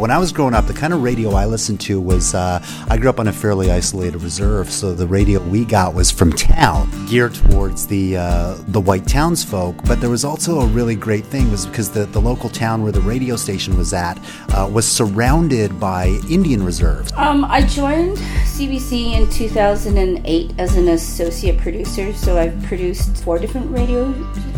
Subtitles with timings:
[0.00, 2.96] When I was growing up, the kind of radio I listened to was uh, I
[2.96, 6.88] grew up on a fairly isolated reserve, so the radio we got was from town,
[7.06, 9.76] geared towards the uh, the white townsfolk.
[9.84, 12.92] But there was also a really great thing was because the, the local town where
[12.92, 14.18] the radio station was at
[14.54, 17.12] uh, was surrounded by Indian reserves.
[17.18, 23.70] Um, I joined CBC in 2008 as an associate producer, so I've produced four different
[23.70, 24.14] radio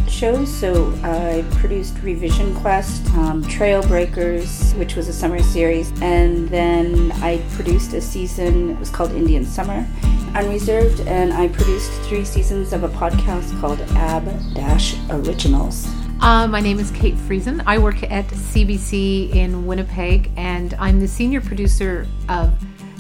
[0.08, 0.52] shows.
[0.52, 7.38] So I produced Re-Vision Quest, um, Trailbreakers, which was a summer series, and then I
[7.54, 9.86] produced a season, it was called Indian Summer,
[10.34, 15.86] Unreserved, and I produced three seasons of a podcast called Ab Dash Originals.
[16.20, 17.62] Uh, my name is Cate Friesen.
[17.66, 22.52] I work at CBC in Winnipeg, and I'm the senior producer of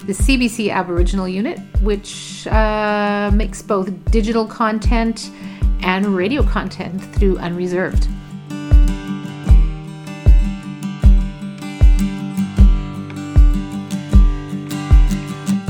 [0.06, 5.30] the CBC Aboriginal Unit, which uh, makes both digital content
[5.82, 8.08] and radio content through Unreserved.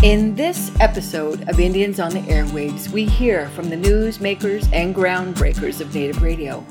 [0.02, 5.80] In this episode of Indians on the Airwaves, we hear from the newsmakers and groundbreakers
[5.80, 6.64] of Native radio.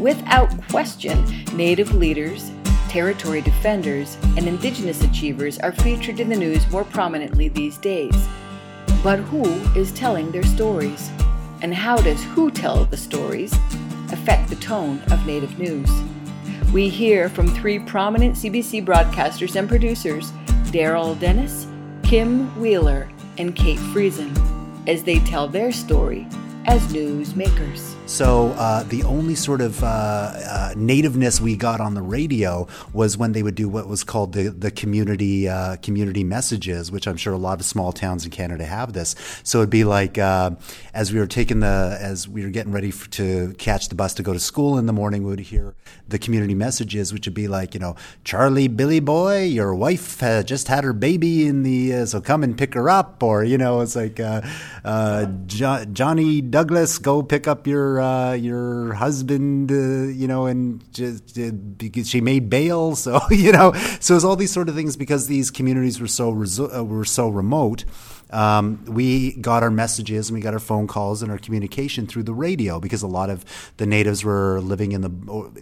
[0.00, 2.50] Without question, Native leaders,
[2.88, 8.16] territory defenders, and Indigenous achievers are featured in the news more prominently these days.
[9.02, 9.44] But who
[9.78, 11.10] is telling their stories?
[11.62, 13.52] And how does who tell the stories
[14.12, 15.90] affect the tone of Native news?
[16.72, 20.32] We hear from three prominent CBC broadcasters and producers
[20.70, 21.66] Darrell Dennis,
[22.02, 24.30] Kim Wheeler, and Cate Friesen
[24.88, 26.26] as they tell their story
[26.66, 27.95] as newsmakers.
[28.06, 33.18] So uh, the only sort of uh, uh, nativeness we got on the radio was
[33.18, 37.16] when they would do what was called the the community uh, community messages, which I'm
[37.16, 39.16] sure a lot of small towns in Canada have this.
[39.42, 40.52] So it'd be like uh,
[40.94, 44.14] as we were taking the as we were getting ready for, to catch the bus
[44.14, 45.74] to go to school in the morning, we would hear
[46.06, 50.68] the community messages, which would be like you know Charlie Billy boy, your wife just
[50.68, 53.80] had her baby in the uh, so come and pick her up, or you know
[53.80, 54.16] it's like
[55.46, 61.38] jo- Johnny Douglas, go pick up your uh, your husband, uh, you know, and just
[61.38, 64.96] uh, because she made bail, so you know, so it's all these sort of things
[64.96, 67.84] because these communities were so resu- uh, were so remote
[68.36, 72.24] um, we got our messages and we got our phone calls and our communication through
[72.24, 73.46] the radio because a lot of
[73.78, 75.08] the natives were living in the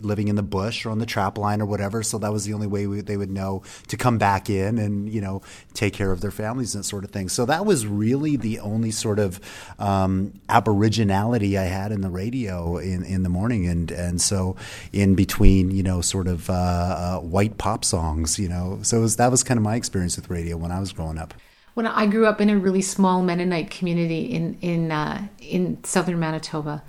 [0.03, 2.03] living in the bush or on the trap line or whatever.
[2.03, 5.09] So that was the only way we, they would know to come back in and
[5.09, 5.41] you know
[5.73, 7.29] take care of their families and that sort of thing.
[7.29, 9.41] So that was really the only sort of
[9.79, 14.57] um, aboriginality I had in the radio in, in the morning and and so
[14.93, 19.17] in between you know sort of uh, uh, white pop songs you know so was,
[19.17, 21.35] that was kind of my experience with radio when I was growing up
[21.75, 26.19] when I grew up in a really small Mennonite community in in uh, in southern
[26.19, 26.83] Manitoba,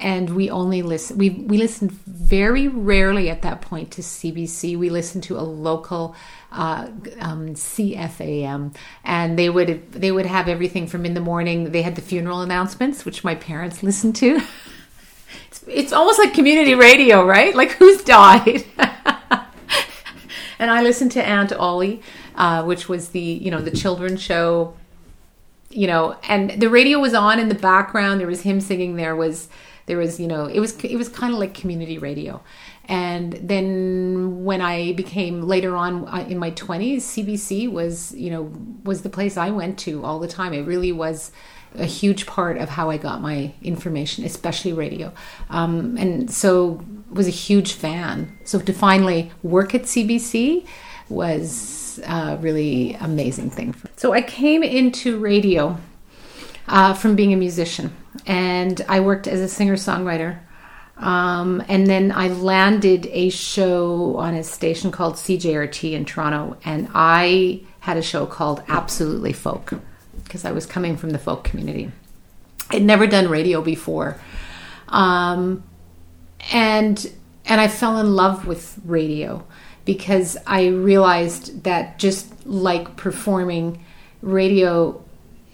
[0.00, 1.18] and we only listen.
[1.18, 4.78] We we listened very rarely at that point to CBC.
[4.78, 6.14] We listened to a local
[6.52, 6.88] uh,
[7.20, 11.72] um, CFAM, and they would they would have everything from in the morning.
[11.72, 14.40] They had the funeral announcements, which my parents listened to.
[15.48, 17.54] it's, it's almost like community radio, right?
[17.56, 18.64] Like who's died.
[20.60, 22.02] and I listened to Aunt Ollie
[22.38, 24.74] uh, which was the you know the children's show
[25.70, 28.20] you know and the radio was on in the background.
[28.20, 28.96] There was him singing.
[28.96, 29.48] There was
[29.86, 32.40] there was you know it was it was kind of like community radio.
[32.90, 38.50] And then when i became later on uh, in my 20s cbc was you know
[38.82, 40.54] was the place i went to all the time.
[40.54, 41.30] It really was
[41.74, 45.12] a huge part of how i got my information especially radio.
[45.50, 48.38] Um, and so was a huge fan.
[48.44, 50.64] So to finally work at cbc
[51.08, 53.74] was a really amazing thing.
[53.96, 55.78] So I came into radio
[56.66, 57.94] uh, from being a musician,
[58.26, 60.40] and I worked as a singer songwriter.
[60.98, 66.88] Um, and then I landed a show on a station called CJRT in Toronto, and
[66.92, 69.74] I had a show called Absolutely Folk
[70.24, 71.92] because I was coming from the folk community.
[72.70, 74.20] I'd never done radio before,
[74.88, 75.62] um,
[76.52, 77.10] and
[77.46, 79.46] and I fell in love with radio
[79.88, 83.82] because I realized that just like performing,
[84.20, 85.02] radio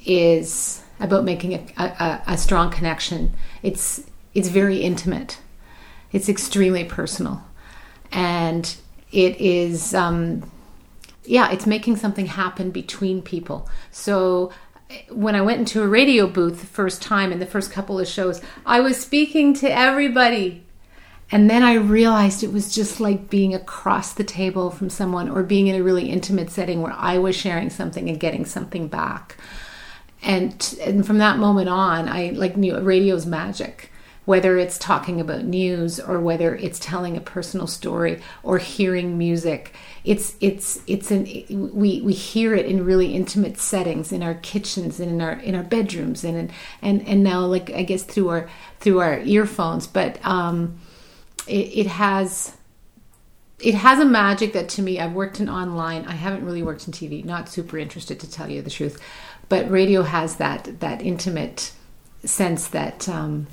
[0.04, 3.32] is about making a, a, a strong connection.
[3.62, 4.02] It's
[4.34, 5.38] it's very intimate.
[6.10, 7.44] It's extremely personal,
[8.10, 8.74] and
[9.12, 10.50] it is um,
[11.24, 13.68] yeah, it's making something happen between people.
[13.92, 14.50] So
[15.10, 18.08] when I went into a radio booth the first time in the first couple of
[18.08, 20.63] shows, I was speaking to everybody
[21.34, 25.42] and then I realized it was just like being across the table from someone or
[25.42, 29.36] being in a really intimate setting where I was sharing something and getting something back.
[30.22, 33.90] And, and from that moment on, I like knew radio's magic.
[34.24, 39.74] whether it's talking about news or whether it's telling a personal story or hearing music
[40.04, 41.24] it's it's it's an
[41.72, 45.54] we we hear it in really intimate settings in our kitchens and in our in
[45.54, 46.50] our bedrooms and
[46.80, 48.48] and and now like i guess through our
[48.80, 50.78] through our earphones but um
[51.46, 52.56] it, it has
[53.60, 56.04] it has a magic that to me i've worked in online.
[56.06, 59.00] I haven't really worked in tv not super interested to tell you the truth.
[59.48, 61.72] But radio has that that intimate
[62.24, 63.46] sense that um,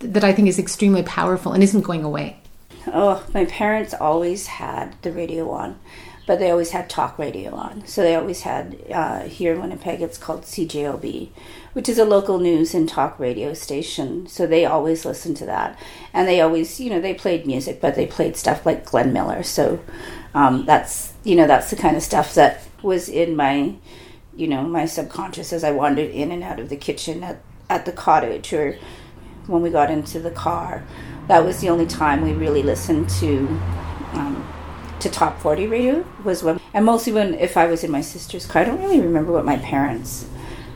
[0.00, 2.40] that I think is extremely powerful and isn't going away.
[2.86, 5.78] Oh, my parents always had the radio on,
[6.26, 7.86] but they always had talk radio on.
[7.86, 10.02] So they always had uh, here in Winnipeg.
[10.02, 11.30] It's called CJOB,
[11.72, 14.26] which is a local news and talk radio station.
[14.26, 15.78] So they always listened to that,
[16.12, 19.42] and they always, you know, they played music, but they played stuff like Glenn Miller.
[19.42, 19.80] So
[20.34, 23.74] um, that's you know that's the kind of stuff that was in my
[24.36, 27.40] you know my subconscious as I wandered in and out of the kitchen at
[27.70, 28.78] at the cottage or
[29.46, 30.84] when we got into the car.
[31.28, 33.46] That was the only time we really listened to
[34.12, 34.46] um,
[35.00, 38.46] to top 40 radio was when and mostly when if I was in my sister's
[38.46, 38.62] car.
[38.62, 40.26] I don't really remember what my parents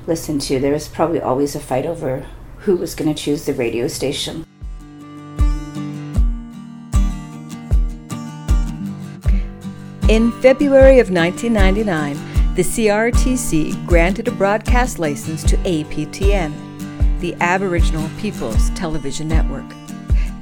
[0.06, 0.58] listened to.
[0.58, 2.26] There was probably always a fight over
[2.58, 4.44] who was going to choose the radio station.
[10.08, 16.52] In February of 1999, the CRTC granted a broadcast license to APTN
[17.20, 19.77] the Aboriginal Peoples Television Network.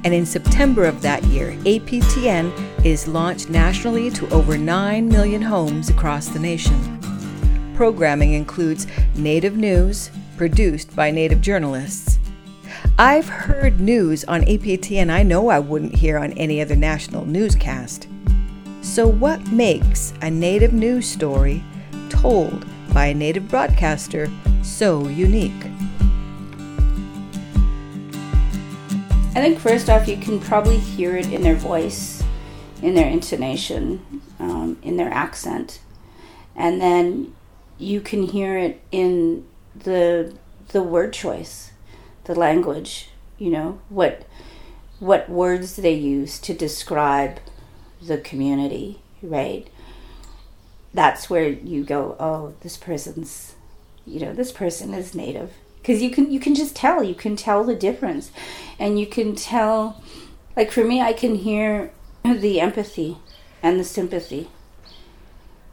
[0.03, 5.89] And in September of that year, APTN is launched nationally to over 9 million homes
[5.89, 6.97] across the nation.
[7.75, 12.19] Programming includes Native news, produced by Native journalists.
[12.97, 18.07] I've heard news on APTN I know I wouldn't hear on any other national newscast.
[18.81, 21.63] So, what makes a Native news story
[22.09, 24.31] told by a Native broadcaster
[24.63, 25.66] so unique?
[29.37, 32.23] I think first off, you can probably hear it in their voice,
[32.81, 35.79] in their intonation, um, in their accent,
[36.55, 37.35] and then
[37.77, 39.45] you can hear it in
[39.75, 40.35] the
[40.69, 41.71] the word choice,
[42.23, 43.09] the language.
[43.37, 44.25] You know what
[44.97, 47.39] what words they use to describe
[48.01, 49.67] the community, right?
[50.95, 53.53] That's where you go, oh, this person's,
[54.03, 55.53] you know, this person is native
[55.87, 58.29] because you can you can just tell you can tell the difference.
[58.77, 60.03] And you can tell
[60.57, 61.91] like for me i can hear
[62.23, 63.17] the empathy
[63.63, 64.49] and the sympathy.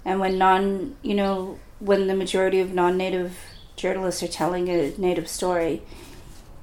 [0.05, 3.37] And when non you know when the majority of non-native
[3.75, 5.82] journalists are telling a native story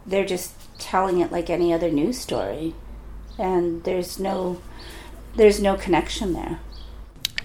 [0.05, 2.73] they're just telling it like any other news story.
[3.37, 4.61] And there's no
[5.35, 6.61] there's no connection there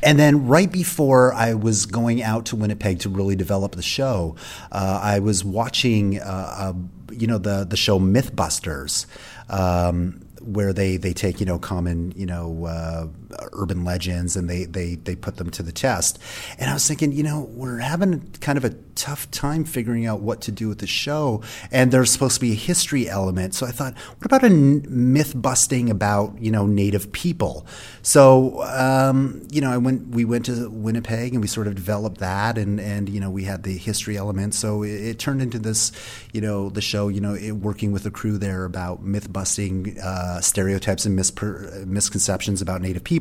[0.02, 4.36] and then right before I was going out to Winnipeg to really develop the show,
[4.72, 6.72] uh, I was watching, uh, uh,
[7.12, 9.06] you know, the the show MythBusters.
[9.48, 13.08] Um, where they, they take you know common you know uh,
[13.52, 16.18] urban legends and they, they they put them to the test.
[16.58, 20.20] And I was thinking, you know, we're having kind of a tough time figuring out
[20.20, 23.54] what to do with the show, and there's supposed to be a history element.
[23.54, 27.66] So I thought, what about a myth busting about you know Native people?
[28.02, 32.18] So um, you know, I went we went to Winnipeg and we sort of developed
[32.18, 34.54] that, and and you know we had the history element.
[34.54, 35.92] So it, it turned into this,
[36.32, 37.08] you know, the show.
[37.08, 39.98] You know, it, working with the crew there about myth busting.
[40.02, 43.15] Uh, uh, stereotypes and mispr- misconceptions about Native people,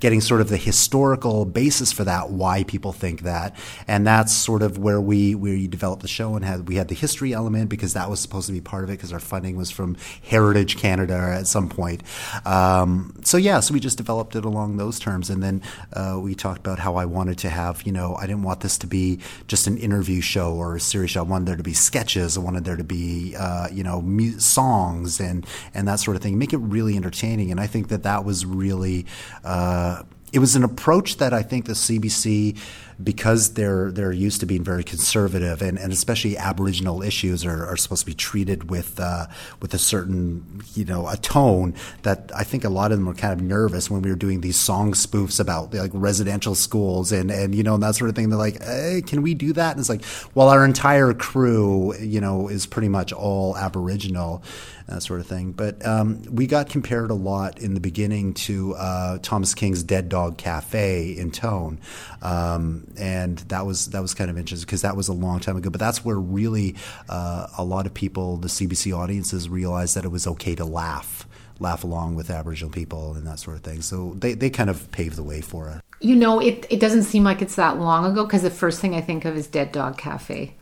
[0.00, 3.56] getting sort of the historical basis for that, why people think that,
[3.86, 6.88] and that's sort of where we where we developed the show and had we had
[6.88, 9.56] the history element because that was supposed to be part of it because our funding
[9.56, 12.02] was from Heritage Canada at some point.
[12.44, 16.34] Um, so yeah, so we just developed it along those terms, and then uh, we
[16.34, 19.18] talked about how I wanted to have you know I didn't want this to be
[19.48, 21.20] just an interview show or a series show.
[21.20, 22.36] I wanted there to be sketches.
[22.36, 26.22] I wanted there to be uh, you know mu- songs and and that sort of
[26.22, 26.38] thing.
[26.38, 27.50] Make it really entertaining.
[27.50, 29.06] And I think that that was really.
[29.44, 32.58] Uh, it was an approach that I think the CBC,
[33.02, 37.76] because they're they're used to being very conservative, and, and especially Aboriginal issues are, are
[37.76, 39.26] supposed to be treated with uh,
[39.60, 43.14] with a certain you know a tone that I think a lot of them were
[43.14, 47.30] kind of nervous when we were doing these song spoofs about like residential schools and
[47.30, 48.30] and you know and that sort of thing.
[48.30, 49.72] They're like, hey, can we do that?
[49.72, 50.02] And it's like,
[50.34, 54.42] well, our entire crew, you know, is pretty much all Aboriginal
[54.88, 55.52] that sort of thing.
[55.52, 60.08] But um, we got compared a lot in the beginning to uh, Thomas King's Dead
[60.08, 61.80] Dog Cafe in Tone,
[62.22, 65.56] um, and that was that was kind of interesting because that was a long time
[65.56, 65.70] ago.
[65.70, 66.76] But that's where really
[67.08, 71.26] uh, a lot of people, the CBC audiences, realized that it was okay to laugh
[71.62, 73.80] laugh along with Aboriginal people and that sort of thing.
[73.80, 75.80] So they, they kind of paved the way for it.
[76.00, 78.94] You know, it, it doesn't seem like it's that long ago because the first thing
[78.94, 80.54] I think of is Dead Dog Cafe.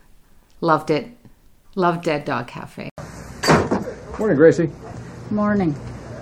[0.61, 1.09] Loved it.
[1.75, 2.89] Loved Dead Dog Cafe.
[4.21, 4.69] Morning, Gracie.
[5.31, 5.75] Morning.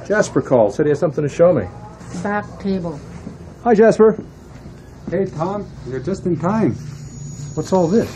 [0.08, 0.74] Jasper called.
[0.74, 1.66] Said he has something to show me.
[2.24, 2.98] Back table.
[3.66, 4.24] Hi, Jasper.
[5.12, 6.76] Hey, Tom, you're just in time.
[7.56, 8.10] What's all this?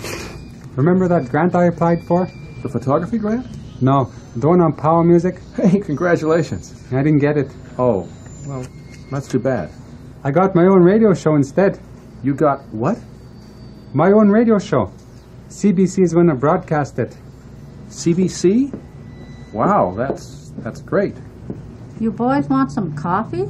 [0.77, 2.31] Remember that grant I applied for?
[2.61, 3.45] The photography grant?
[3.81, 5.41] No, the one on Power Music?
[5.57, 6.81] Hey, congratulations.
[6.93, 7.51] I didn't get it.
[7.77, 8.07] Oh,
[8.47, 8.65] well,
[9.11, 9.69] that's too bad.
[10.23, 11.77] I got my own radio show instead.
[12.23, 12.97] You got what?
[13.93, 14.93] My own radio show.
[15.49, 17.17] CBC is going to broadcast it.
[17.89, 18.79] CBC?
[19.53, 21.15] Wow, that's that's great.
[21.99, 23.49] You boys want some coffee?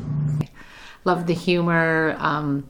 [1.06, 2.16] Love the humor.
[2.20, 2.68] Um,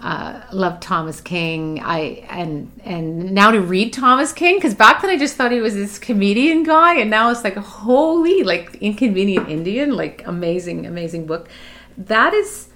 [0.00, 1.80] uh, love Thomas King.
[1.80, 5.60] I and and now to read Thomas King because back then I just thought he
[5.60, 11.26] was this comedian guy, and now it's like holy, like Inconvenient Indian, like amazing, amazing
[11.26, 11.48] book.
[11.96, 12.68] That is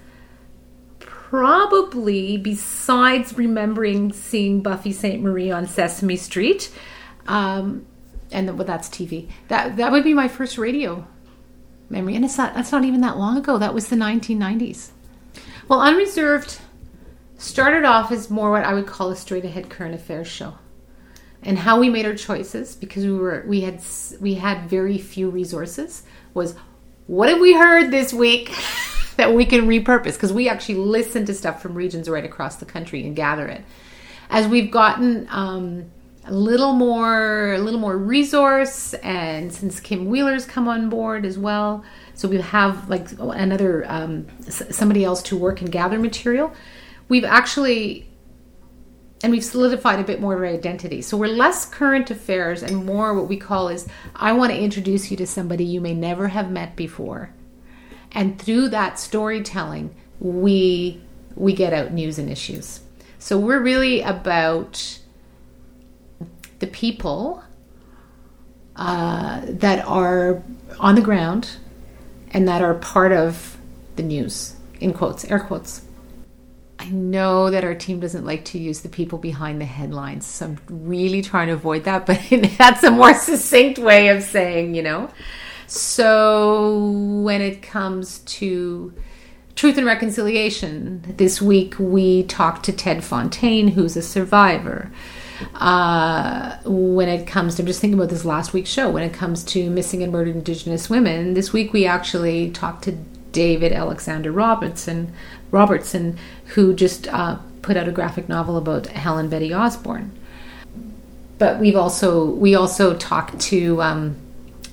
[0.99, 6.71] probably besides remembering seeing Buffy Sainte-Marie on Sesame Street,
[7.27, 7.85] um,
[8.31, 9.29] and well, that's TV.
[9.47, 11.05] That that would be my first radio
[11.89, 13.57] memory, and it's not that's not even that long ago.
[13.57, 14.91] That was the 1990s.
[15.67, 16.59] Well, unreserved
[17.37, 20.55] started off as more what I would call a straight ahead current affairs show.
[21.43, 23.81] And how we made our choices because we were we had
[24.19, 26.03] we had very few resources
[26.33, 26.55] was
[27.05, 28.51] what have we heard this week
[29.17, 32.65] that we can repurpose because we actually listen to stuff from regions right across the
[32.65, 33.63] country and gather it.
[34.29, 35.91] As we've gotten um,
[36.25, 41.37] a little more a little more resource and since Kim Wheeler's come on board as
[41.37, 46.53] well, so we have like another um, somebody else to work and gather material
[47.07, 48.07] we've actually
[49.23, 51.01] and we've solidified a bit more of our identity.
[51.01, 55.09] So we're less current affairs and more what we call is I want to introduce
[55.09, 57.31] you to somebody you may never have met before.
[58.11, 61.01] And through that storytelling, we
[61.35, 62.81] we get out news and issues.
[63.19, 64.99] So we're really about
[66.59, 67.43] the people
[68.75, 70.43] uh, that are
[70.79, 71.57] on the ground
[72.31, 73.57] and that are part of
[73.95, 75.81] the news, in quotes, air quotes.
[76.77, 80.45] I know that our team doesn't like to use the people behind the headlines, so
[80.45, 82.21] I'm really trying to avoid that, but
[82.57, 85.09] that's a more succinct way of saying, you know.
[85.67, 86.79] So
[87.23, 88.93] when it comes to
[89.55, 94.91] truth and reconciliation, this week we talked to Ted Fontaine, who's a survivor.
[95.55, 99.13] Uh, when it comes to, I'm just thinking about this last week's show, when it
[99.13, 102.93] comes to missing and murdered Indigenous women, this week we actually talked to
[103.31, 105.13] David Alexander Robertson,
[105.51, 110.11] Robertson, who just uh, put out a graphic novel about Helen Betty Osborne.
[111.37, 114.15] But we've also we also talked to um,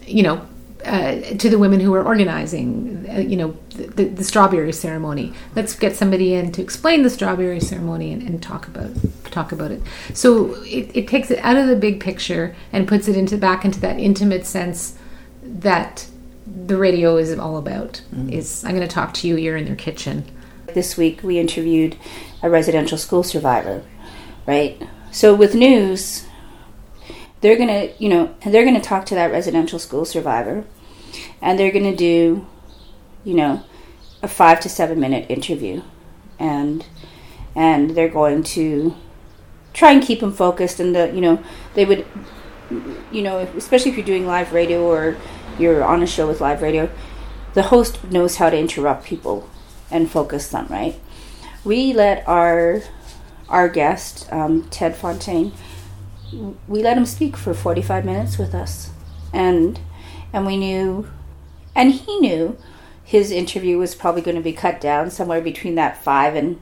[0.06, 0.46] you know
[0.84, 5.32] uh, to the women who are organizing, uh, you know, the, the, strawberry ceremony.
[5.54, 8.90] Let's get somebody in to explain the strawberry ceremony and, and talk about
[9.30, 9.80] talk about it.
[10.12, 13.64] So it, it, takes it out of the big picture and puts it into back
[13.64, 14.98] into that intimate sense
[15.42, 16.08] that
[16.46, 18.02] the radio is all about.
[18.14, 18.32] Mm.
[18.32, 19.36] Is I'm going to talk to you.
[19.36, 20.24] You're in their kitchen.
[20.74, 21.96] This week we interviewed
[22.42, 23.82] a residential school survivor,
[24.46, 24.82] right?
[25.12, 26.26] So with news,
[27.42, 30.64] they're going to, you know, they're going to talk to that residential school survivor,
[31.42, 32.46] and they're going to do,
[33.24, 33.62] you know,
[34.22, 35.82] a five to seven minute interview,
[36.38, 36.86] and
[37.54, 38.96] and they're going to
[39.74, 41.42] try and keep them focused and the you know
[41.74, 42.04] they would
[43.10, 45.16] you know especially if you're doing live radio or
[45.58, 46.90] you're on a show with live radio,
[47.54, 49.48] the host knows how to interrupt people
[49.90, 50.98] and focus them, right?
[51.64, 52.82] We let our
[53.48, 55.52] our guest, um, Ted Fontaine,
[56.68, 58.90] we let him speak for 45 minutes with us.
[59.32, 59.80] And
[60.32, 61.08] and we knew
[61.74, 62.56] and he knew
[63.04, 66.60] his interview was probably going to be cut down somewhere between that 5 and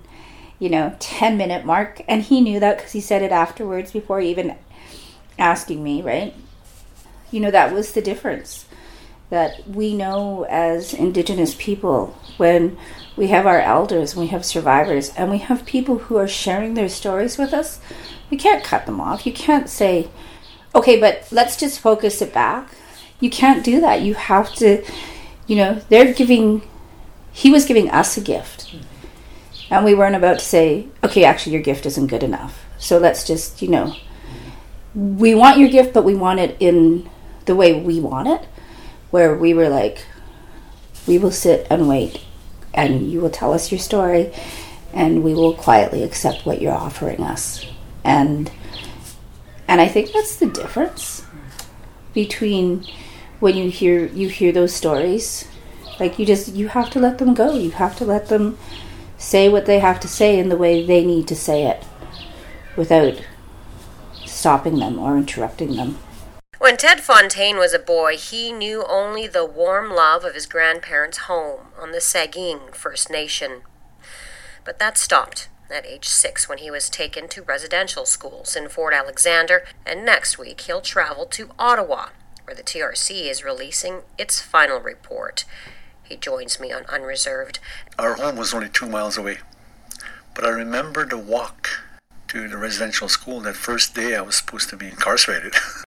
[0.58, 4.20] you know 10 minute mark and he knew that cuz he said it afterwards before
[4.20, 4.56] even
[5.38, 6.34] asking me, right?
[7.30, 8.66] You know that was the difference
[9.30, 12.76] that we know as Indigenous people when
[13.20, 16.88] we have our elders, we have survivors, and we have people who are sharing their
[16.88, 17.78] stories with us.
[18.30, 19.26] We can't cut them off.
[19.26, 20.08] You can't say,
[20.74, 22.72] okay, but let's just focus it back.
[23.20, 24.00] You can't do that.
[24.00, 24.82] You have to,
[25.46, 26.62] you know, they're giving,
[27.30, 28.74] he was giving us a gift.
[29.68, 32.64] And we weren't about to say, okay, actually, your gift isn't good enough.
[32.78, 33.96] So let's just, you know,
[34.94, 37.10] we want your gift, but we want it in
[37.44, 38.48] the way we want it
[39.10, 40.06] where we were like,
[41.06, 42.24] we will sit and wait,
[42.72, 44.32] and you will tell us your story,
[44.92, 47.64] and we will quietly accept what you're offering us.
[48.04, 48.50] And
[49.68, 51.24] and I think that's the difference
[52.12, 52.84] between
[53.38, 55.46] when you hear you hear those stories.
[55.98, 57.54] Like you just you have to let them go.
[57.54, 58.58] You have to let them
[59.18, 61.84] say what they have to say in the way they need to say it
[62.76, 63.22] without
[64.24, 65.98] stopping them or interrupting them.
[66.60, 71.24] When Ted Fontaine was a boy, he knew only the warm love of his grandparents'
[71.26, 73.62] home on the Sagkeeng First Nation.
[74.62, 78.92] But that stopped at age six when he was taken to residential schools in Fort
[78.92, 82.08] Alexander, and next week he'll travel to Ottawa,
[82.44, 85.46] where the TRC is releasing its final report.
[86.02, 87.58] He joins me on Unreserved.
[87.98, 89.38] Our home was only two miles away,
[90.34, 91.70] but I remember the walk
[92.28, 95.54] to the residential school that first day I was supposed to be incarcerated.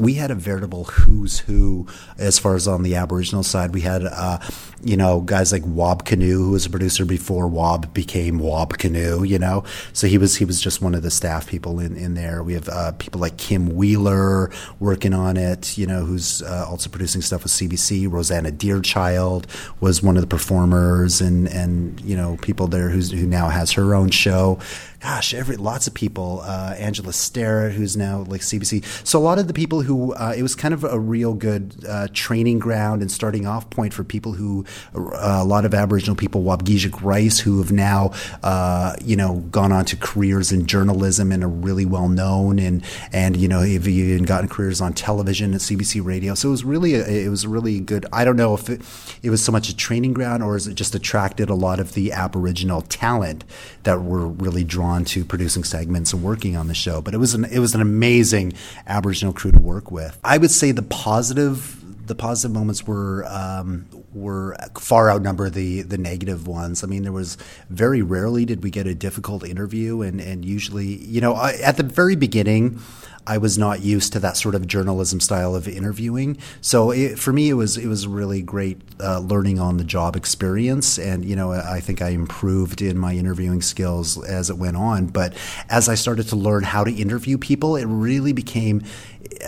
[0.00, 1.86] we had a veritable who's who
[2.18, 3.74] as far as on the Aboriginal side.
[3.74, 4.38] We had, uh,
[4.82, 9.28] you know, guys like Wab Kinew, who was a producer before Wab became Wab Kinew,
[9.28, 9.62] you know.
[9.92, 12.42] So he was he was just one of the staff people in, in there.
[12.42, 16.88] We have uh, people like Kim Wheeler working on it, you know, who's uh, also
[16.88, 18.10] producing stuff with CBC.
[18.10, 19.44] Rosanna Deerchild
[19.80, 23.72] was one of the performers, and and you know people there who's who now has
[23.72, 24.58] her own show
[25.00, 26.40] gosh, every lots of people.
[26.44, 28.84] Uh, Angela Sterritt, who's now like CBC.
[29.06, 31.84] So a lot of the people who uh, it was kind of a real good
[31.88, 34.64] uh, training ground and starting off point for people who
[34.94, 39.72] uh, a lot of Aboriginal people, Waubgeshig Rice, who have now uh, you know gone
[39.72, 43.88] on to careers in journalism and are really well known and and you know have
[43.88, 46.34] even gotten careers on television at CBC Radio.
[46.34, 48.04] So it was really a, it was really good.
[48.12, 48.82] I don't know if it,
[49.22, 51.94] it was so much a training ground or is it just attracted a lot of
[51.94, 53.44] the Aboriginal talent
[53.84, 57.00] that were really drawn to producing segments and working on the show.
[57.00, 58.52] But it was an it was an amazing
[58.86, 60.18] Aboriginal crew to work with.
[60.24, 61.76] I would say the positive
[62.10, 66.82] the positive moments were um, were far outnumber the the negative ones.
[66.82, 67.38] I mean, there was
[67.70, 71.76] very rarely did we get a difficult interview, and and usually, you know, I, at
[71.76, 72.80] the very beginning.
[73.26, 76.38] I was not used to that sort of journalism style of interviewing.
[76.60, 79.84] So it, for me, it was it was a really great uh, learning on the
[79.84, 84.58] job experience, and you know I think I improved in my interviewing skills as it
[84.58, 85.06] went on.
[85.06, 85.34] But
[85.68, 88.82] as I started to learn how to interview people, it really became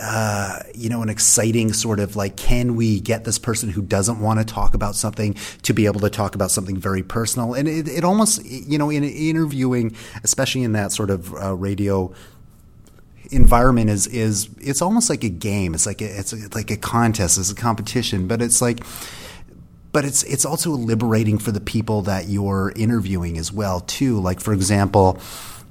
[0.01, 4.19] uh, you know, an exciting sort of like, can we get this person who doesn't
[4.19, 7.53] want to talk about something to be able to talk about something very personal?
[7.53, 12.13] And it, it almost, you know, in interviewing, especially in that sort of uh, radio
[13.31, 15.73] environment is is it's almost like a game.
[15.73, 17.37] It's like a, it's a, like a contest.
[17.37, 18.83] It's a competition, but it's like
[19.91, 24.19] but it's it's also liberating for the people that you're interviewing as well too.
[24.19, 25.19] Like for example.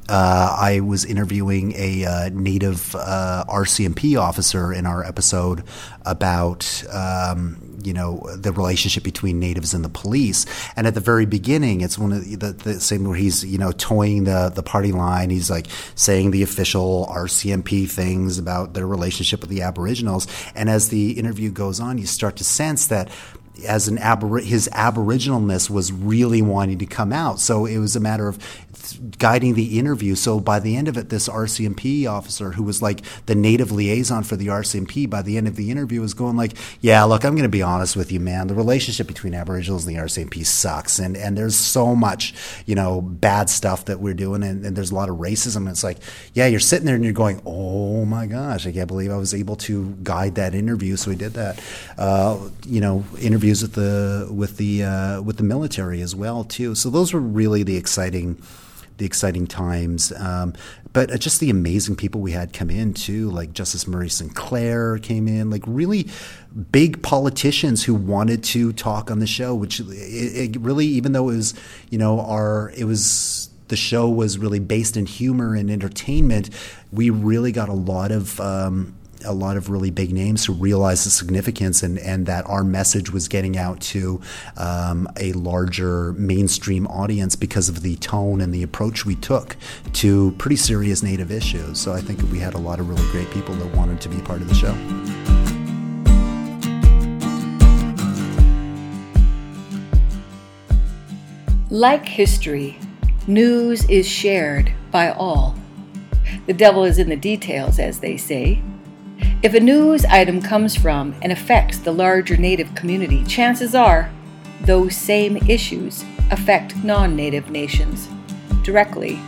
[0.08, 5.62] Uh, I was interviewing a uh, native uh, RCMP officer in our episode
[6.04, 10.46] about um, you know the relationship between natives and the police.
[10.76, 13.58] And at the very beginning, it's one of the, the, the same where he's you
[13.58, 15.30] know toeing the the party line.
[15.30, 20.26] He's like saying the official RCMP things about their relationship with the Aboriginals.
[20.54, 23.10] And as the interview goes on, you start to sense that
[23.66, 27.38] as an abor- his aboriginalness was really wanting to come out.
[27.38, 28.38] So it was a matter of
[28.96, 30.14] guiding the interview.
[30.14, 34.22] So by the end of it, this RCMP officer who was like the native liaison
[34.22, 37.34] for the RCMP, by the end of the interview was going like, "Yeah, look, I'm
[37.34, 38.46] going to be honest with you, man.
[38.46, 42.34] The relationship between Aboriginals and the RCMP sucks, and and there's so much,
[42.66, 45.56] you know, bad stuff that we're doing, and, and there's a lot of racism.
[45.56, 45.98] And it's like,
[46.34, 49.34] yeah, you're sitting there and you're going, oh my gosh, I can't believe I was
[49.34, 50.96] able to guide that interview.
[50.96, 51.62] So we did that,
[51.98, 56.74] uh, you know, interviews with the with the uh, with the military as well too.
[56.74, 58.42] So those were really the exciting
[58.98, 60.12] the exciting times.
[60.18, 60.54] Um,
[60.92, 64.98] but uh, just the amazing people we had come in too, like Justice Murray Sinclair
[64.98, 66.08] came in, like really
[66.70, 69.54] big politicians who wanted to talk on the show.
[69.54, 71.54] Which it, it really, even though it was,
[71.90, 76.50] you know, our it was the show was really based in humor and entertainment,
[76.92, 78.40] we really got a lot of.
[78.40, 82.64] Um, a lot of really big names who realized the significance and, and that our
[82.64, 84.20] message was getting out to
[84.56, 89.56] um, a larger mainstream audience because of the tone and the approach we took
[89.92, 91.80] to pretty serious Native issues.
[91.80, 94.18] So I think we had a lot of really great people that wanted to be
[94.22, 94.72] part of the show.
[101.70, 102.78] Like history,
[103.26, 105.56] news is shared by all.
[106.46, 108.62] The devil is in the details, as they say.
[109.42, 114.08] If a news item comes from and affects the larger Native community, chances are
[114.60, 118.08] those same issues affect non Native nations,
[118.62, 119.18] directly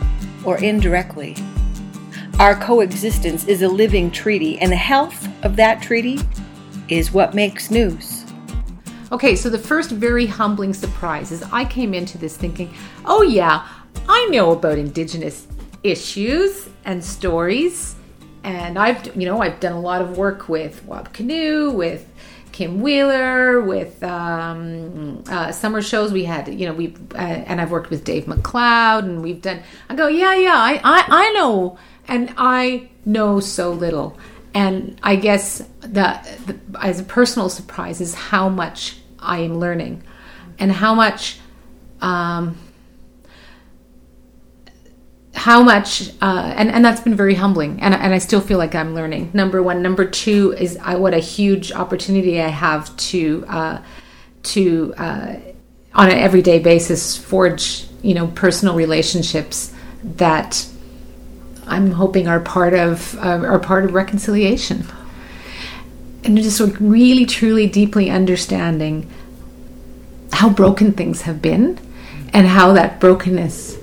[0.45, 1.35] or indirectly.
[2.39, 6.21] Our coexistence is a living treaty, and the health of that treaty
[6.87, 8.23] is what makes news.
[9.11, 12.73] Okay, so the first very humbling surprise is I came into this thinking,
[13.03, 13.67] oh yeah,
[14.07, 15.45] I know about Indigenous
[15.83, 17.94] issues and stories.
[18.45, 22.07] And I've, you know, I've done a lot of work with Wab Kinew, with
[22.51, 26.13] Kim Wheeler, with um, uh, summer shows.
[26.13, 27.17] We had, you know, we uh,
[27.49, 29.61] and I've worked with Dave McLeod, and we've done.
[29.89, 31.77] I go, yeah, yeah, I, I, I know,
[32.07, 34.15] and I know so little.
[34.53, 40.03] and I guess the, the as a personal surprise is how much I am learning,
[40.57, 41.39] and how much.
[42.01, 42.57] Um,
[45.35, 47.81] how much uh, and, and that's been very humbling.
[47.81, 49.31] And, and i still feel like i'm learning.
[49.33, 49.81] Number one.
[49.81, 53.81] Number two is I, what a huge opportunity i have to uh,
[54.43, 55.35] to uh,
[55.93, 60.67] on an everyday basis forge you know personal relationships that
[61.67, 64.85] i'm hoping are part of uh, are part of reconciliation.
[66.23, 69.11] And just like really truly deeply understanding
[70.31, 71.79] how broken things have been
[72.33, 73.77] and how that brokenness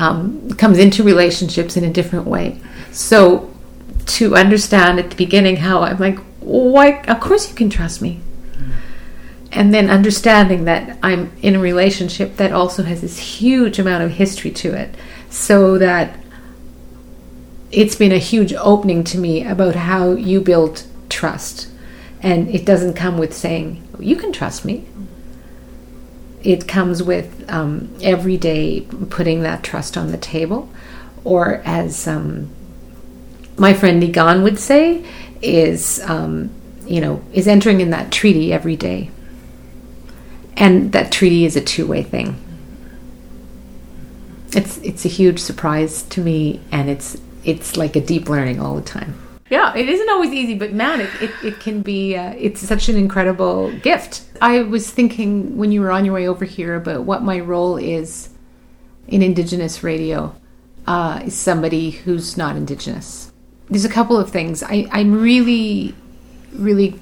[0.00, 2.58] um, comes into relationships in a different way.
[2.90, 3.52] So
[4.06, 7.02] to understand at the beginning how I'm like, why?
[7.02, 8.20] Of course you can trust me.
[9.52, 14.12] And then understanding that I'm in a relationship that also has this huge amount of
[14.12, 14.94] history to it,
[15.28, 16.18] so that
[17.72, 21.68] it's been a huge opening to me about how you build trust.
[22.22, 24.86] And it doesn't come with saying, you can trust me
[26.42, 30.70] it comes with um, every day putting that trust on the table,
[31.24, 32.50] or as um,
[33.56, 35.04] my friend Nigan would say,
[35.42, 36.50] is um,
[36.86, 39.10] you know is entering in that treaty every day,
[40.56, 42.36] and that treaty is a two way thing.
[44.52, 48.74] It's it's a huge surprise to me, and it's it's like a deep learning all
[48.74, 49.14] the time.
[49.50, 52.88] Yeah, it isn't always easy, but man, it, it, it can be, uh, it's such
[52.88, 54.22] an incredible gift.
[54.40, 57.76] I was thinking when you were on your way over here about what my role
[57.76, 58.30] is
[59.08, 60.36] in Indigenous radio
[60.86, 63.32] uh, is somebody who's not Indigenous.
[63.68, 64.62] There's a couple of things.
[64.62, 65.96] I, I'm really,
[66.52, 67.00] really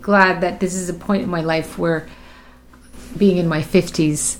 [0.00, 2.08] glad that this is a point in my life where
[3.18, 4.38] being in my 50s,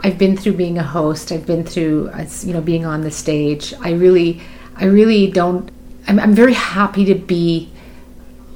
[0.00, 2.10] I've been through being a host, I've been through,
[2.42, 3.72] you know, being on the stage.
[3.80, 4.40] I really,
[4.74, 5.70] I really don't
[6.10, 7.70] I'm, I'm very happy to be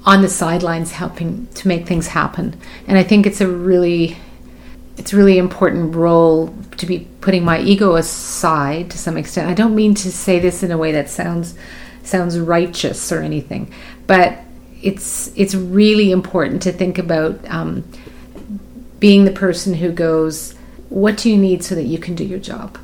[0.04, 2.60] on the sidelines helping to make things happen.
[2.88, 4.16] And I think it's a really
[4.96, 9.48] it's really important role to be putting my ego aside to some extent.
[9.48, 11.54] I don't mean to say this in a way that sounds
[12.02, 13.72] sounds righteous or anything,
[14.08, 14.40] but
[14.82, 17.84] it's it's really important to think about um,
[18.98, 20.54] being the person who goes,
[20.88, 22.78] "What do you need so that you can do your job?"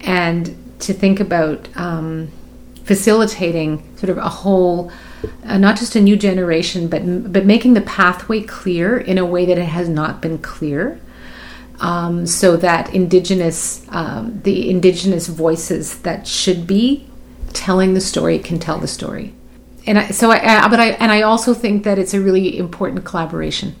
[0.00, 2.30] And to think about um,
[2.88, 4.90] facilitating sort of a whole
[5.44, 9.44] uh, not just a new generation but but making the pathway clear in a way
[9.44, 10.98] that it has not been clear.
[11.80, 17.06] Um, so that indigenous um, the indigenous voices that should be
[17.52, 19.34] telling the story can tell the story.
[19.86, 22.58] And I, so I, I but I and I also think that it's a really
[22.58, 23.76] important collaboration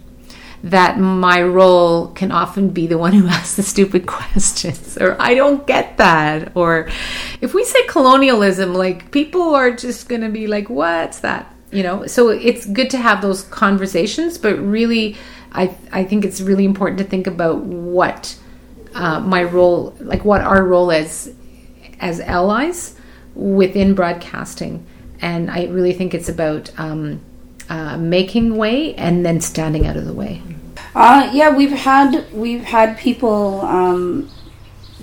[0.62, 5.34] that my role can often be the one who asks the stupid questions or I
[5.34, 6.88] don't get that or
[7.40, 11.54] if we say colonialism like people are just going to be like what's that?
[11.70, 15.16] You know so it's good to have those conversations but really
[15.52, 18.38] I I think it's really important to think about what
[18.94, 21.34] uh, my role like what our role is
[22.00, 22.94] as allies
[23.34, 24.84] within broadcasting.
[25.20, 27.20] And I really think it's about um,
[27.68, 30.42] uh, making way and then standing out of the way?
[30.94, 34.28] Uh, yeah, we've had we've had people um,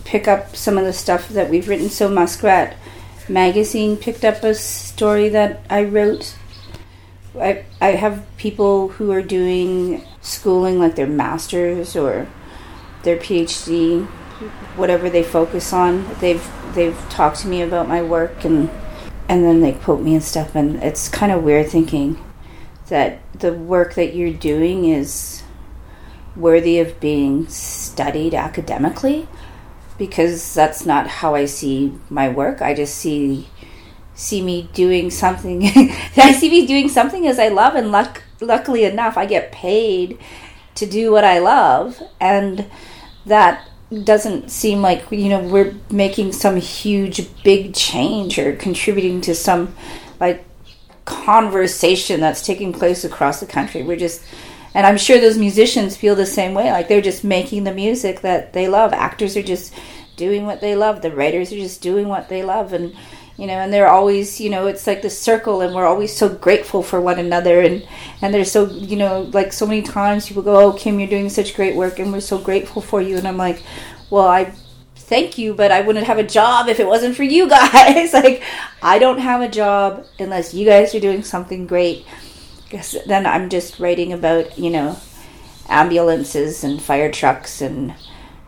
[0.04, 1.90] pick up some of the stuff that we've written.
[1.90, 2.76] So Muskrat
[3.30, 6.36] magazine picked up a story that I wrote.
[7.40, 12.28] I I have people who are doing schooling like their masters or
[13.04, 14.06] their PhD,
[14.76, 16.08] whatever they focus on.
[16.20, 18.70] They've they've talked to me about my work and
[19.30, 22.25] and then they quote me and stuff and it's kind of weird thinking
[22.88, 25.44] that the work that you're doing is
[26.36, 29.28] worthy of being studied academically
[29.98, 32.62] because that's not how I see my work.
[32.62, 33.50] I just see
[34.14, 35.62] see me doing something
[36.18, 40.18] I see me doing something as I love and luck, luckily enough I get paid
[40.76, 42.66] to do what I love and
[43.26, 43.68] that
[44.04, 49.76] doesn't seem like you know we're making some huge big change or contributing to some
[50.20, 50.46] like
[51.06, 53.84] conversation that's taking place across the country.
[53.84, 54.24] We're just,
[54.74, 56.72] and I'm sure those musicians feel the same way.
[56.72, 58.92] Like they're just making the music that they love.
[58.92, 59.74] Actors are just
[60.18, 61.02] doing what they love.
[61.02, 62.74] The writers are just doing what they love.
[62.74, 62.96] And,
[63.38, 66.30] you know, and they're always, you know, it's like the circle and we're always so
[66.30, 67.62] grateful for one another.
[67.62, 67.88] And,
[68.22, 71.30] and there's so, you know, like so many times people go, oh, Kim, you're doing
[71.30, 73.18] such great work and we're so grateful for you.
[73.18, 73.62] And I'm like,
[74.10, 74.54] well, I
[75.06, 78.14] thank you, but I wouldn't have a job if it wasn't for you guys.
[78.14, 78.44] like,
[78.82, 82.06] I don't have a job unless you guys are doing something great.
[82.64, 84.98] Because then I'm just writing about, you know,
[85.70, 87.94] ambulances and fire trucks and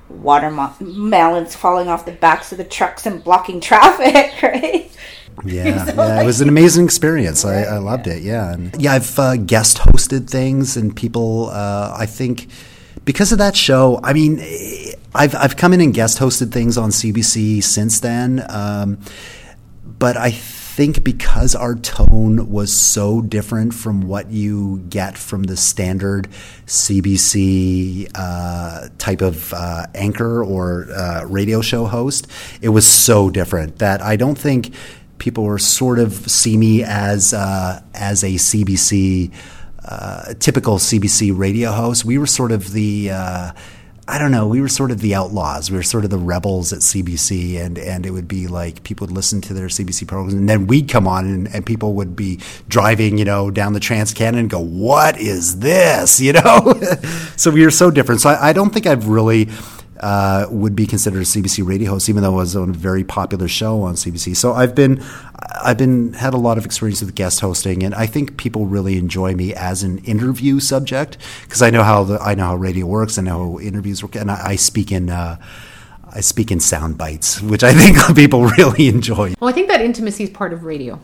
[0.09, 4.91] watermelons falling off the backs of the trucks and blocking traffic, right?
[5.45, 7.45] Yeah, yeah, it was an amazing experience.
[7.45, 8.23] I, I loved it.
[8.23, 11.49] Yeah, and yeah, I've uh, guest hosted things, and people.
[11.51, 12.47] Uh, I think
[13.05, 14.39] because of that show, I mean,
[15.17, 18.99] I've I've come in and guest hosted things on CBC since then, um,
[19.83, 25.57] but I think because our tone was so different from what you get from the
[25.57, 26.27] standard
[26.67, 32.27] CBC uh, type of uh, anchor or uh, radio show host,
[32.61, 34.71] it was so different that I don't think
[35.17, 39.33] people were sort of see me as uh, as a CBC
[39.83, 42.05] uh, typical CBC radio host.
[42.05, 43.51] We were sort of the uh,
[44.09, 44.47] I don't know.
[44.47, 45.69] We were sort of the outlaws.
[45.69, 49.05] We were sort of the rebels at CBC, and, and it would be like people
[49.05, 52.15] would listen to their CBC programs, and then we'd come on, and, and people would
[52.15, 52.39] be
[52.69, 56.73] driving, you know, down the Trans Canada and go, "What is this?" You know.
[57.35, 58.21] so we were so different.
[58.21, 59.49] So I, I don't think I've really
[59.99, 63.03] uh, would be considered a CBC radio host, even though I was on a very
[63.03, 64.35] popular show on CBC.
[64.35, 65.03] So I've been,
[65.39, 68.97] I've been had a lot of experience with guest hosting, and I think people really
[68.97, 72.85] enjoy me as an interview subject because I know how the I know how radio
[72.85, 75.09] works, I know how interviews work, and I, I speak in.
[75.09, 75.37] Uh,
[76.09, 79.33] I speak in sound bites, which I think people really enjoy.
[79.39, 80.99] Well, I think that intimacy is part of radio.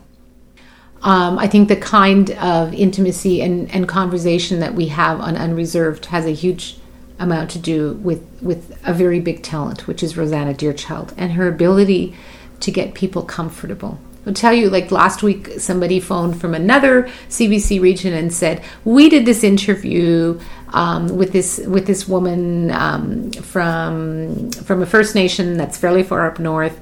[1.02, 6.06] Um, I think the kind of intimacy and, and conversation that we have on Unreserved
[6.06, 6.78] has a huge
[7.18, 11.46] amount to do with with a very big talent, which is Rosanna Deerchild, and her
[11.46, 12.16] ability
[12.60, 13.98] to get people comfortable.
[14.26, 19.08] I'll tell you, like last week, somebody phoned from another CBC region and said, "We
[19.08, 25.56] did this interview um, with this with this woman um, from from a First Nation
[25.56, 26.80] that's fairly far up north."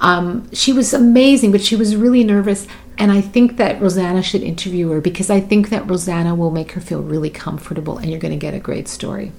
[0.00, 2.66] Um, she was amazing, but she was really nervous.
[2.98, 6.72] And I think that Rosanna should interview her because I think that Rosanna will make
[6.72, 9.32] her feel really comfortable and you're going to get a great story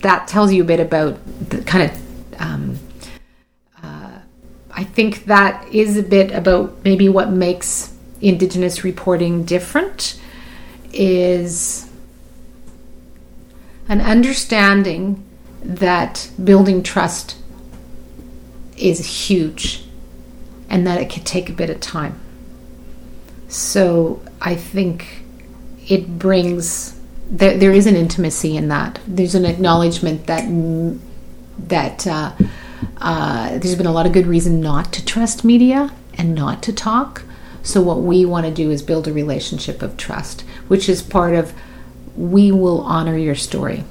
[0.00, 1.18] that tells you a bit about
[1.50, 2.85] the kind of.
[4.76, 10.20] I think that is a bit about maybe what makes Indigenous reporting different
[10.92, 11.90] is
[13.88, 15.24] an understanding
[15.62, 17.36] that building trust
[18.76, 19.84] is huge
[20.68, 22.20] and that it can take a bit of time.
[23.48, 25.24] So I think
[25.88, 29.00] it brings there, there is an intimacy in that.
[29.06, 30.44] There's an acknowledgement that
[31.58, 32.32] that uh,
[32.98, 36.72] uh, there's been a lot of good reason not to trust media and not to
[36.72, 37.22] talk.
[37.62, 41.34] So what we want to do is build a relationship of trust, which is part
[41.34, 41.52] of
[42.16, 43.84] we will honor your story.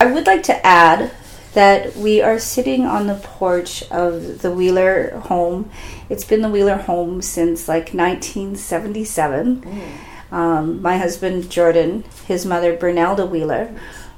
[0.00, 1.12] I would like to add
[1.54, 5.70] that we are sitting on the porch of the Wheeler home.
[6.08, 9.62] It's been the Wheeler home since like 1977.
[9.62, 10.32] Mm.
[10.32, 13.74] Um, my husband Jordan, his mother Bernelda Wheeler,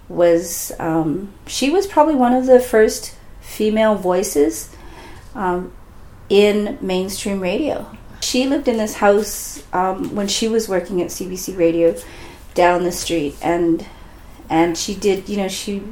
[0.08, 3.16] was um, she was probably one of the first
[3.54, 4.74] female voices
[5.34, 5.72] um,
[6.28, 7.96] in mainstream radio.
[8.20, 11.94] She lived in this house um, when she was working at CBC Radio
[12.54, 13.86] down the street, and
[14.48, 15.82] and she did you know she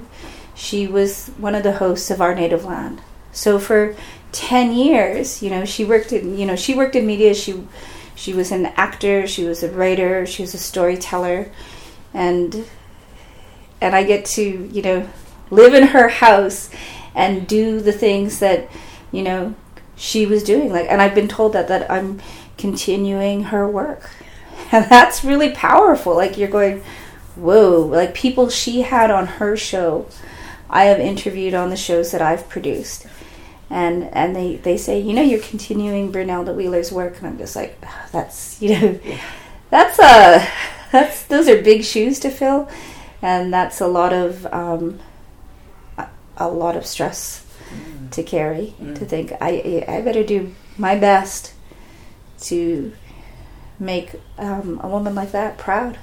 [0.55, 3.01] she was one of the hosts of Our Native Land.
[3.33, 3.94] So for
[4.33, 7.35] ten years, you know, she worked in you know she worked in media.
[7.35, 7.66] She
[8.14, 11.51] she was an actor, she was a writer, she was a storyteller,
[12.12, 12.64] and
[13.81, 15.09] and I get to you know
[15.51, 16.70] live in her house
[17.14, 18.68] and do the things that
[19.11, 19.55] you know
[19.96, 20.72] she was doing.
[20.72, 22.20] Like, and I've been told that that I'm
[22.59, 24.11] continuing her work,
[24.72, 26.14] and that's really powerful.
[26.14, 26.83] Like you're going,
[27.37, 27.81] whoa!
[27.81, 30.07] Like people she had on her show,
[30.70, 33.07] I have interviewed on the shows that I've produced
[33.72, 37.57] and and they they say you know you're continuing Bernelda Wheeler's work and I'm just
[37.57, 39.01] like oh, that's you know
[39.70, 40.46] that's a
[40.92, 42.68] that's those are big shoes to fill
[43.22, 45.01] and that's a lot of um,
[46.36, 48.10] a lot of stress mm.
[48.10, 48.98] to carry mm.
[48.98, 51.54] to think I I better do my best
[52.42, 52.92] to
[53.78, 55.98] make um, a woman like that proud.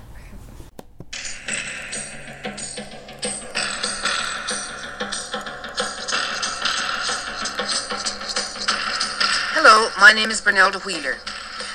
[9.53, 11.17] Hello, my name is Bernelda Wheeler.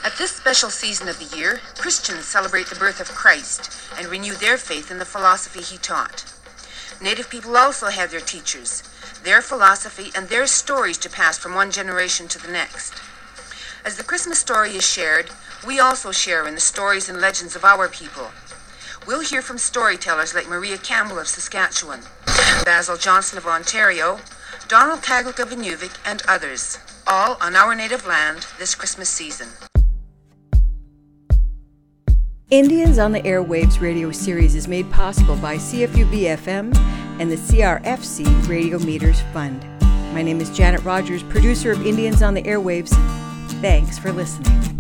[0.05, 4.35] At this special season of the year, Christians celebrate the birth of Christ and renew
[4.35, 6.34] their faith in the philosophy he taught.
[7.05, 8.83] Native people also have their teachers,
[9.25, 12.95] their philosophy, and their stories to pass from one generation to the next.
[13.85, 15.29] As the Christmas story is shared,
[15.67, 18.31] we also share in the stories and legends of our people.
[19.07, 22.01] We'll hear from storytellers like Maria Campbell of Saskatchewan,
[22.65, 24.21] Basil Johnston of Ontario,
[24.67, 29.49] Donald Kaglik of Inuvik, and others all on our native land this Christmas season.
[32.55, 36.73] Indians on the Airwaves radio series is made possible by CFUV FM
[37.19, 39.61] and the CRFC Radio Meters Fund.
[40.15, 42.91] My name is Janet Rogers, producer of Indians on the Airwaves.
[43.61, 44.74] Thanks for listening.